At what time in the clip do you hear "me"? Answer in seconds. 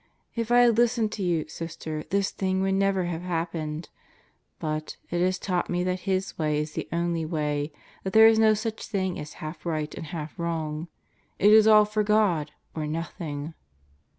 5.69-5.83